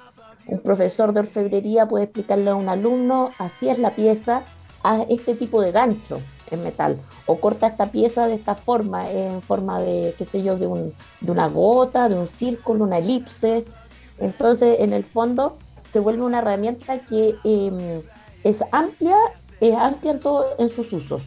profesor 0.65 1.13
de 1.13 1.21
orfebrería 1.21 1.87
puede 1.87 2.05
explicarle 2.05 2.51
a 2.51 2.55
un 2.55 2.69
alumno, 2.69 3.31
así 3.39 3.69
es 3.69 3.79
la 3.79 3.91
pieza, 3.91 4.43
a 4.83 5.03
este 5.09 5.35
tipo 5.35 5.61
de 5.61 5.73
gancho 5.73 6.21
en 6.51 6.63
metal, 6.63 6.99
o 7.27 7.41
corta 7.41 7.67
esta 7.67 7.91
pieza 7.91 8.27
de 8.27 8.35
esta 8.35 8.55
forma, 8.55 9.11
en 9.11 9.43
forma 9.43 9.81
de, 9.81 10.15
qué 10.19 10.25
sé 10.25 10.43
yo, 10.43 10.57
de, 10.59 10.67
un, 10.67 10.93
de 11.21 11.31
una 11.31 11.49
gota, 11.49 12.09
de 12.09 12.15
un 12.15 12.29
círculo, 12.29 12.85
una 12.85 12.99
elipse. 12.99 13.65
Entonces, 14.19 14.81
en 14.81 14.93
el 14.93 15.05
fondo, 15.05 15.57
se 15.89 15.99
vuelve 15.99 16.23
una 16.23 16.39
herramienta 16.39 17.01
que 17.01 17.35
em, 17.45 18.03
es 18.45 18.63
amplia, 18.71 19.17
es 19.61 19.75
amplia 19.75 20.13
en, 20.13 20.21
todo, 20.21 20.47
en 20.59 20.69
sus 20.69 20.93
usos. 20.93 21.23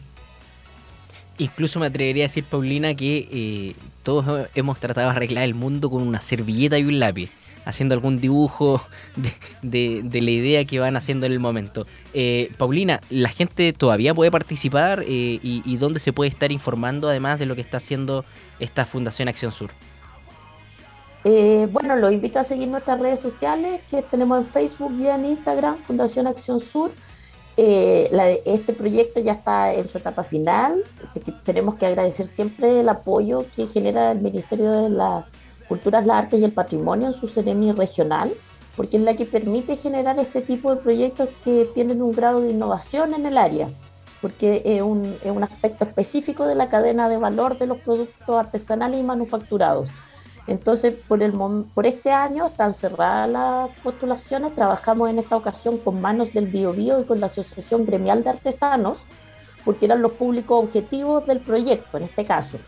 Incluso 1.38 1.80
me 1.80 1.86
atrevería 1.86 2.24
a 2.24 2.28
decir, 2.28 2.44
Paulina, 2.44 2.94
que 2.94 3.28
eh, 3.30 3.76
todos 4.02 4.48
hemos 4.54 4.78
tratado 4.78 5.08
de 5.08 5.16
arreglar 5.16 5.44
el 5.44 5.54
mundo 5.54 5.90
con 5.90 6.02
una 6.02 6.20
servilleta 6.20 6.78
y 6.78 6.84
un 6.84 6.98
lápiz, 6.98 7.30
haciendo 7.66 7.94
algún 7.94 8.18
dibujo 8.18 8.80
de, 9.62 10.02
la 10.10 10.30
idea 10.30 10.64
que 10.64 10.80
van 10.80 10.96
haciendo 10.96 11.26
en 11.26 11.32
el 11.32 11.40
momento. 11.40 11.86
Eh, 12.14 12.50
Paulina, 12.56 13.00
¿la 13.10 13.28
gente 13.28 13.74
todavía 13.74 14.14
puede 14.14 14.30
participar 14.30 15.02
eh, 15.02 15.38
y, 15.42 15.76
dónde 15.76 16.00
se 16.00 16.14
puede 16.14 16.30
estar 16.30 16.50
informando 16.50 17.10
además 17.10 17.38
de 17.38 17.44
lo 17.44 17.54
que 17.54 17.60
está 17.60 17.76
haciendo 17.76 18.24
esta 18.58 18.86
Fundación 18.86 19.28
Acción 19.28 19.52
Sur? 19.52 19.70
bueno, 21.72 21.96
los 21.96 22.12
invito 22.12 22.38
a 22.38 22.44
seguir 22.44 22.68
nuestras 22.68 23.00
redes 23.00 23.18
sociales 23.18 23.80
que 23.90 24.00
tenemos 24.00 24.38
en 24.38 24.46
Facebook 24.46 24.92
y 24.96 25.08
en 25.08 25.24
Instagram, 25.24 25.76
Fundación 25.78 26.28
Acción 26.28 26.60
Sur. 26.60 26.92
Eh, 27.58 28.42
este 28.44 28.74
proyecto 28.74 29.20
ya 29.20 29.32
está 29.32 29.72
en 29.72 29.88
su 29.88 29.96
etapa 29.96 30.24
final. 30.24 30.84
Tenemos 31.44 31.76
que 31.76 31.86
agradecer 31.86 32.26
siempre 32.26 32.80
el 32.80 32.88
apoyo 32.88 33.46
que 33.54 33.66
genera 33.66 34.12
el 34.12 34.20
Ministerio 34.20 34.70
de 34.70 34.90
las 34.90 35.24
Culturas, 35.68 36.06
las 36.06 36.24
Artes 36.24 36.40
y 36.40 36.44
el 36.44 36.52
Patrimonio 36.52 37.08
en 37.08 37.12
su 37.12 37.28
Ceremi 37.28 37.72
regional, 37.72 38.32
porque 38.76 38.98
es 38.98 39.02
la 39.02 39.14
que 39.16 39.24
permite 39.24 39.76
generar 39.76 40.18
este 40.18 40.42
tipo 40.42 40.74
de 40.74 40.80
proyectos 40.80 41.28
que 41.44 41.66
tienen 41.74 42.02
un 42.02 42.12
grado 42.12 42.40
de 42.40 42.50
innovación 42.50 43.14
en 43.14 43.26
el 43.26 43.38
área, 43.38 43.68
porque 44.20 44.62
es 44.64 44.82
un, 44.82 45.16
es 45.24 45.30
un 45.30 45.42
aspecto 45.42 45.84
específico 45.84 46.46
de 46.46 46.54
la 46.54 46.68
cadena 46.68 47.08
de 47.08 47.16
valor 47.16 47.58
de 47.58 47.66
los 47.66 47.78
productos 47.78 48.38
artesanales 48.38 49.00
y 49.00 49.02
manufacturados. 49.02 49.88
Entonces, 50.46 50.94
por, 51.08 51.22
el, 51.22 51.32
por 51.74 51.86
este 51.86 52.12
año 52.12 52.46
están 52.46 52.72
cerradas 52.72 53.28
las 53.28 53.70
postulaciones. 53.78 54.54
Trabajamos 54.54 55.10
en 55.10 55.18
esta 55.18 55.36
ocasión 55.36 55.78
con 55.78 56.00
Manos 56.00 56.32
del 56.32 56.46
Biobío 56.46 57.00
y 57.00 57.04
con 57.04 57.18
la 57.18 57.26
Asociación 57.26 57.84
Gremial 57.84 58.22
de 58.22 58.30
Artesanos, 58.30 58.98
porque 59.64 59.86
eran 59.86 60.02
los 60.02 60.12
públicos 60.12 60.64
objetivos 60.64 61.26
del 61.26 61.40
proyecto 61.40 61.96
en 61.96 62.04
este 62.04 62.24
caso. 62.24 62.58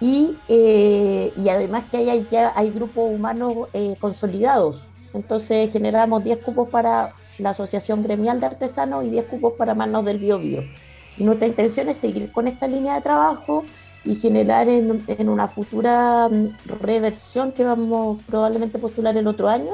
Y, 0.00 0.36
eh, 0.48 1.32
y 1.36 1.48
además 1.48 1.84
que 1.90 1.96
hay, 1.96 2.26
ya 2.30 2.52
hay 2.54 2.70
grupos 2.70 3.04
humanos 3.12 3.68
eh, 3.72 3.96
consolidados. 4.00 4.86
Entonces 5.14 5.72
generamos 5.72 6.22
10 6.22 6.38
cupos 6.38 6.68
para 6.68 7.14
la 7.38 7.50
Asociación 7.50 8.02
Gremial 8.02 8.40
de 8.40 8.46
Artesanos 8.46 9.04
y 9.04 9.10
10 9.10 9.26
cupos 9.26 9.54
para 9.54 9.74
Manos 9.74 10.04
del 10.04 10.18
Bio. 10.18 10.38
Y 10.38 11.24
nuestra 11.24 11.48
intención 11.48 11.88
es 11.88 11.96
seguir 11.96 12.30
con 12.30 12.46
esta 12.46 12.68
línea 12.68 12.94
de 12.94 13.00
trabajo 13.00 13.64
y 14.04 14.14
generar 14.14 14.68
en, 14.68 15.02
en 15.06 15.28
una 15.28 15.48
futura 15.48 16.28
mm, 16.28 16.78
reversión 16.80 17.52
que 17.52 17.64
vamos 17.64 18.18
probablemente 18.26 18.78
postular 18.78 19.16
el 19.16 19.26
otro 19.26 19.48
año, 19.48 19.72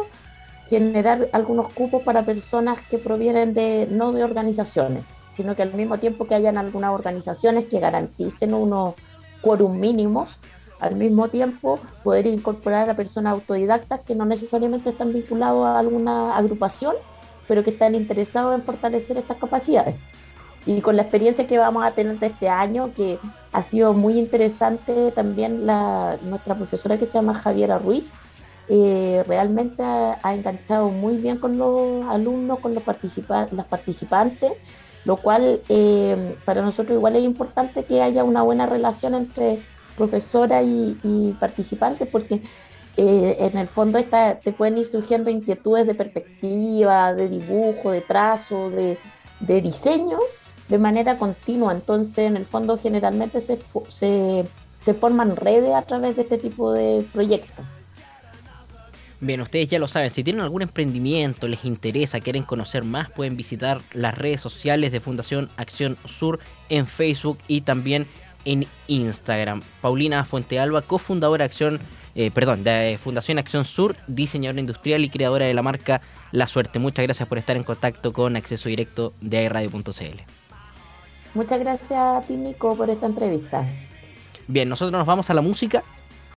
generar 0.69 1.29
algunos 1.33 1.69
cupos 1.69 2.03
para 2.03 2.23
personas 2.23 2.81
que 2.83 2.99
provienen 2.99 3.53
de 3.53 3.87
no 3.91 4.13
de 4.13 4.25
organizaciones, 4.25 5.05
sino 5.35 5.55
que 5.55 5.63
al 5.63 5.75
mismo 5.75 5.99
tiempo 5.99 6.27
que 6.27 6.35
hayan 6.35 6.57
algunas 6.57 6.93
organizaciones 6.93 7.67
que 7.67 7.81
garanticen 7.81 8.55
unos 8.55 8.95
quórum 9.45 9.79
mínimos, 9.79 10.39
al 10.81 10.97
mismo 10.97 11.29
tiempo 11.29 11.79
poder 12.03 12.27
incorporar 12.27 12.91
a 12.91 12.97
personas 12.97 13.35
autodidactas 13.35 14.01
que 14.01 14.15
no 14.15 14.25
necesariamente 14.25 14.91
están 14.91 15.13
vinculados 15.13 15.67
a 15.67 15.79
alguna 15.79 16.37
agrupación, 16.37 16.95
pero 17.47 17.63
que 17.63 17.71
están 17.71 17.95
interesados 17.95 18.55
en 18.55 18.63
fortalecer 18.63 19.17
estas 19.19 19.37
capacidades. 19.37 19.97
Y 20.67 20.81
con 20.81 20.97
la 20.97 21.03
experiencia 21.03 21.47
que 21.47 21.59
vamos 21.59 21.85
a 21.85 21.91
tener 21.93 22.19
de 22.19 22.27
este 22.27 22.49
año, 22.49 22.93
que 22.95 23.19
ha 23.53 23.63
sido 23.63 23.93
muy 23.93 24.19
interesante 24.19 25.13
también 25.13 25.67
la, 25.67 26.17
nuestra 26.23 26.55
profesora 26.55 26.99
que 26.99 27.05
se 27.05 27.13
llama 27.13 27.35
Javiera 27.35 27.79
Ruiz, 27.79 28.13
eh, 28.69 29.23
realmente 29.27 29.83
ha, 29.83 30.35
enganchado 30.35 30.89
muy 30.89 31.19
bien 31.19 31.39
con 31.39 31.59
los 31.59 32.07
alumnos, 32.07 32.61
con 32.61 32.75
los 32.75 32.83
las 33.53 33.67
participantes, 33.67 34.53
lo 35.05 35.17
cual 35.17 35.61
eh, 35.69 36.37
para 36.45 36.63
nosotros 36.63 36.97
igual 36.97 37.17
es 37.17 37.25
importante 37.25 37.85
que 37.85 38.03
haya 38.03 38.25
una 38.25 38.43
buena 38.43 38.67
relación 38.67 39.15
entre 39.15 39.59
profesora 39.97 40.63
y, 40.63 41.37
participantes, 41.39 42.09
porque 42.09 42.41
eh, 42.97 43.37
en 43.39 43.59
el 43.59 43.67
fondo 43.67 43.99
esta, 43.99 44.39
te 44.41 44.53
pueden 44.53 44.79
ir 44.79 44.87
surgiendo 44.87 45.31
inquietudes 45.31 45.87
de 45.87 45.95
perspectiva, 45.95 47.15
de 47.15 47.29
dibujo, 47.29 47.91
de 47.91 48.01
trazo, 48.01 48.71
de, 48.71 48.99
de 49.41 49.61
diseño 49.61 50.19
de 50.69 50.79
manera 50.79 51.17
continua. 51.19 51.73
Entonces, 51.73 52.19
en 52.19 52.37
el 52.37 52.47
fondo, 52.47 52.79
generalmente 52.79 53.41
se, 53.41 53.59
se, 53.89 54.47
se 54.79 54.95
forman 54.95 55.37
redes 55.37 55.75
a 55.75 55.83
través 55.83 56.17
de 56.17 56.23
este 56.23 56.39
tipo 56.39 56.73
de 56.73 57.05
proyectos. 57.13 57.65
Bien, 59.25 59.41
ustedes 59.41 59.71
ya 59.71 59.79
lo 59.79 59.89
saben, 59.89 60.11
si 60.11 60.23
tienen 60.23 60.43
algún 60.43 60.61
emprendimiento, 60.61 61.49
les 61.49 61.65
interesa, 61.65 62.21
quieren 62.21 62.43
conocer 62.43 62.85
más, 62.85 63.11
pueden 63.11 63.39
visitar 63.39 63.81
las 63.95 64.19
redes 64.19 64.43
sociales 64.43 64.93
de 64.93 65.01
Fundación 65.01 65.49
Acción 65.57 65.97
Sur 66.05 66.41
en 66.69 66.87
Facebook 66.87 67.39
y 67.49 67.63
también 67.63 68.07
en 68.45 68.67
Instagram. 68.87 69.63
Paulina 69.81 70.27
Fuentealba, 70.27 70.83
cofundadora 70.83 71.47
Acción, 71.47 71.81
eh, 72.15 72.31
perdón, 72.33 72.65
de 72.65 72.99
Fundación 73.03 73.39
Acción 73.39 73.65
Sur, 73.65 73.97
diseñadora 74.09 74.61
industrial 74.61 75.03
y 75.03 75.09
creadora 75.09 75.47
de 75.47 75.55
la 75.55 75.63
marca 75.63 76.03
La 76.31 76.47
Suerte. 76.47 76.79
Muchas 76.79 77.07
gracias 77.07 77.27
por 77.27 77.39
estar 77.39 77.57
en 77.57 77.63
contacto 77.63 78.13
con 78.13 78.37
Acceso 78.37 78.69
Directo 78.69 79.15
de 79.23 79.39
airradio.cl. 79.39 80.21
Muchas 81.33 81.61
gracias 81.61 81.93
a 81.99 82.21
ti, 82.29 82.35
Nico, 82.35 82.77
por 82.77 82.91
esta 82.91 83.07
entrevista. 83.07 83.67
Bien, 84.49 84.69
nosotros 84.69 84.93
nos 84.93 85.07
vamos 85.07 85.31
a 85.31 85.35
la 85.35 85.41
música 85.41 85.83